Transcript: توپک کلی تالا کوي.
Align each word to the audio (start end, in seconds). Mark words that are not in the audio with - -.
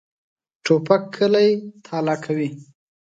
توپک 0.63 1.01
کلی 1.15 1.49
تالا 1.85 2.15
کوي. 2.23 2.49